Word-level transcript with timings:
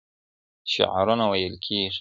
شعرونه 0.73 1.25
ويل 1.31 1.53
کېږي 1.65 1.89